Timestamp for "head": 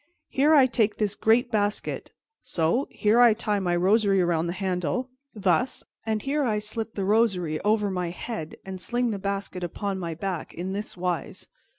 8.09-8.55